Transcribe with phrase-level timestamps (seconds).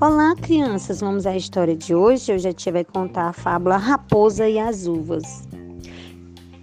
[0.00, 1.00] Olá, crianças!
[1.00, 2.30] Vamos à história de hoje.
[2.30, 5.42] Eu já te vai contar a fábula Raposa e as Uvas.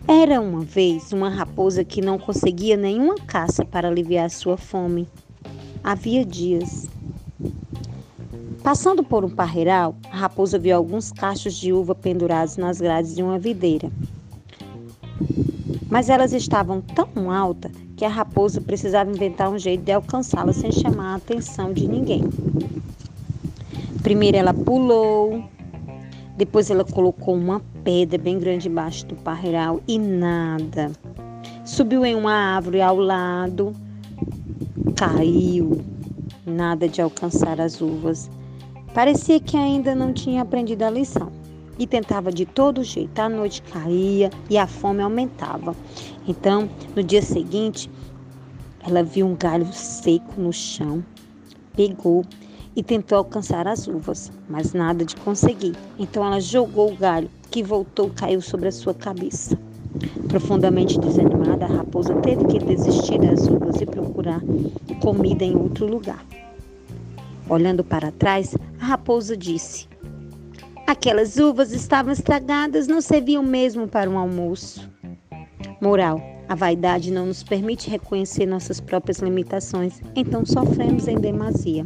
[0.07, 5.05] Era uma vez uma raposa que não conseguia nenhuma caça para aliviar sua fome.
[5.83, 6.87] Havia dias.
[8.63, 13.21] Passando por um parreiral, a raposa viu alguns cachos de uva pendurados nas grades de
[13.21, 13.91] uma videira.
[15.89, 20.71] Mas elas estavam tão altas que a raposa precisava inventar um jeito de alcançá-las sem
[20.71, 22.23] chamar a atenção de ninguém.
[24.05, 25.43] Primeiro ela pulou,
[26.37, 30.91] depois ela colocou uma pedra bem grande embaixo do parreiral e nada.
[31.65, 33.73] Subiu em uma árvore ao lado,
[34.95, 35.81] caiu,
[36.45, 38.29] nada de alcançar as uvas.
[38.93, 41.31] Parecia que ainda não tinha aprendido a lição
[41.79, 43.17] e tentava de todo jeito.
[43.17, 45.75] A noite caía e a fome aumentava.
[46.27, 47.89] Então, no dia seguinte,
[48.87, 51.03] ela viu um galho seco no chão,
[51.75, 52.23] pegou
[52.75, 55.73] e tentou alcançar as uvas, mas nada de conseguir.
[55.97, 59.57] Então ela jogou o galho, que voltou e caiu sobre a sua cabeça.
[60.27, 64.41] Profundamente desanimada, a raposa teve que desistir das uvas e procurar
[65.01, 66.25] comida em outro lugar.
[67.47, 69.87] Olhando para trás, a raposa disse:
[70.85, 74.89] Aquelas uvas estavam estragadas, não serviam mesmo para um almoço.
[75.79, 81.85] Moral: a vaidade não nos permite reconhecer nossas próprias limitações, então sofremos em demasia.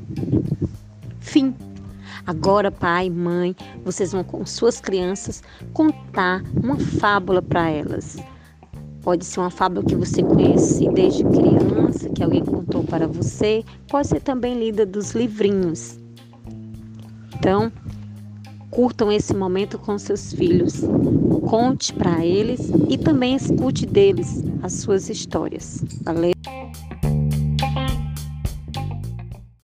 [1.19, 1.53] Fim.
[2.25, 5.41] Agora, pai, mãe, vocês vão com suas crianças
[5.73, 8.17] contar uma fábula para elas.
[9.01, 13.63] Pode ser uma fábula que você conhece desde criança, que alguém contou para você.
[13.87, 15.97] Pode ser também lida dos livrinhos.
[17.35, 17.71] Então,
[18.69, 20.81] curtam esse momento com seus filhos.
[21.47, 25.83] Conte para eles e também escute deles as suas histórias.
[26.03, 26.33] Valeu?